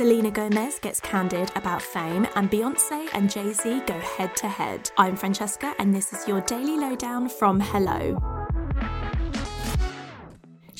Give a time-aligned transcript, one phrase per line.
[0.00, 4.90] Selena Gomez gets candid about fame, and Beyonce and Jay Z go head to head.
[4.96, 8.39] I'm Francesca, and this is your daily lowdown from Hello.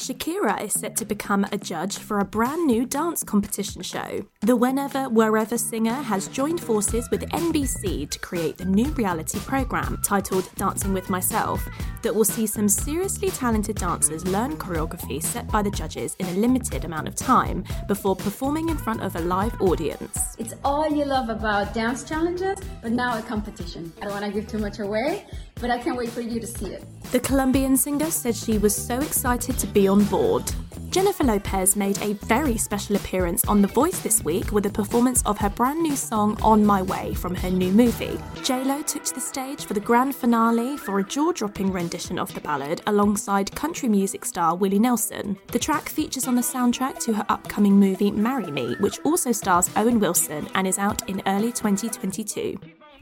[0.00, 4.24] Shakira is set to become a judge for a brand new dance competition show.
[4.40, 10.00] The Whenever Wherever singer has joined forces with NBC to create the new reality program
[10.02, 11.68] titled Dancing with Myself
[12.00, 16.32] that will see some seriously talented dancers learn choreography set by the judges in a
[16.32, 20.34] limited amount of time before performing in front of a live audience.
[20.38, 23.92] It's all you love about dance challenges, but now a competition.
[24.00, 25.26] I don't want to give too much away,
[25.60, 26.84] but I can't wait for you to see it.
[27.12, 30.44] The Colombian singer said she was so excited to be on board.
[30.90, 35.22] Jennifer Lopez made a very special appearance on The Voice this week with a performance
[35.24, 38.18] of her brand new song On My Way from her new movie.
[38.38, 42.34] JLo took to the stage for the grand finale for a jaw dropping rendition of
[42.34, 45.38] the ballad alongside country music star Willie Nelson.
[45.52, 49.70] The track features on the soundtrack to her upcoming movie Marry Me, which also stars
[49.76, 52.58] Owen Wilson and is out in early 2022.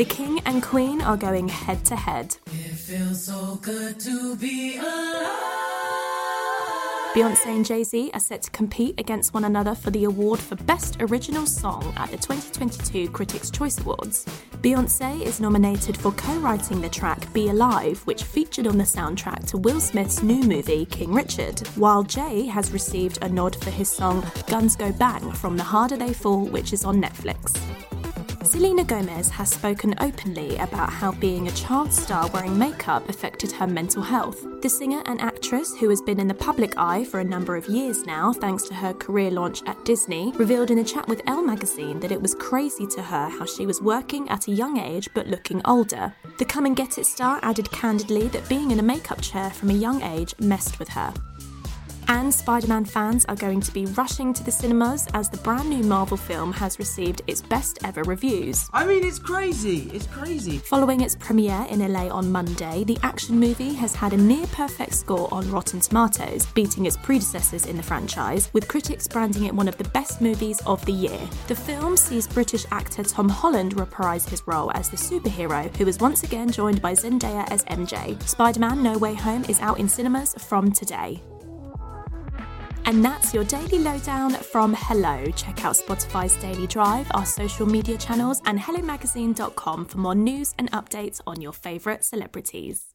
[0.00, 2.34] The King and Queen are going head to head.
[7.12, 10.54] Beyonce and Jay Z are set to compete against one another for the award for
[10.56, 14.24] Best Original Song at the 2022 Critics' Choice Awards.
[14.62, 19.46] Beyonce is nominated for co writing the track Be Alive, which featured on the soundtrack
[19.48, 23.90] to Will Smith's new movie King Richard, while Jay has received a nod for his
[23.90, 27.60] song Guns Go Bang from The Harder They Fall, which is on Netflix.
[28.42, 33.66] Selena Gomez has spoken openly about how being a child star wearing makeup affected her
[33.66, 34.44] mental health.
[34.62, 37.66] The singer and actress, who has been in the public eye for a number of
[37.66, 41.42] years now thanks to her career launch at Disney, revealed in a chat with Elle
[41.42, 45.08] magazine that it was crazy to her how she was working at a young age
[45.14, 46.14] but looking older.
[46.38, 49.68] The Come and Get It star added candidly that being in a makeup chair from
[49.68, 51.12] a young age messed with her.
[52.10, 55.70] And Spider Man fans are going to be rushing to the cinemas as the brand
[55.70, 58.68] new Marvel film has received its best ever reviews.
[58.72, 59.88] I mean, it's crazy.
[59.94, 60.58] It's crazy.
[60.58, 64.94] Following its premiere in LA on Monday, the action movie has had a near perfect
[64.94, 69.68] score on Rotten Tomatoes, beating its predecessors in the franchise, with critics branding it one
[69.68, 71.20] of the best movies of the year.
[71.46, 76.00] The film sees British actor Tom Holland reprise his role as the superhero, who is
[76.00, 78.20] once again joined by Zendaya as MJ.
[78.24, 81.22] Spider Man No Way Home is out in cinemas from today.
[82.90, 85.24] And that's your daily lowdown from Hello.
[85.36, 90.68] Check out Spotify's Daily Drive, our social media channels, and HelloMagazine.com for more news and
[90.72, 92.86] updates on your favourite celebrities.